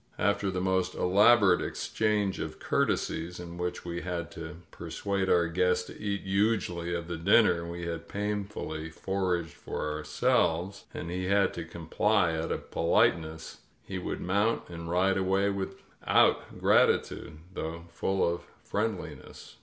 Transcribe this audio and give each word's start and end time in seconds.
After 0.17 0.49
the 0.49 0.59
most 0.61 0.95
elaborate 0.95 1.61
exchange 1.61 2.39
of 2.39 2.57
courtesies, 2.57 3.39
in 3.39 3.59
which 3.59 3.85
we 3.85 4.01
had 4.01 4.31
to 4.31 4.55
persuade 4.71 5.29
our 5.29 5.45
guest 5.45 5.85
to 5.85 6.01
eat 6.01 6.21
hugely 6.23 6.91
of 6.95 7.07
the 7.07 7.17
dinner 7.17 7.67
we 7.69 7.85
had 7.85 8.07
painfully 8.07 8.89
foraged 8.89 9.51
for 9.53 9.87
ourselves, 9.91 10.85
and 10.91 11.11
he 11.11 11.25
had 11.25 11.53
to 11.53 11.65
comply 11.65 12.33
out 12.35 12.51
of 12.51 12.71
politeness, 12.71 13.59
he 13.83 13.99
would 13.99 14.21
mount 14.21 14.67
and 14.69 14.89
ride 14.89 15.17
away 15.17 15.51
without 15.51 16.59
grati 16.59 17.05
tude, 17.05 17.37
though 17.53 17.83
full 17.93 18.27
of 18.27 18.41
friendliness. 18.63 19.57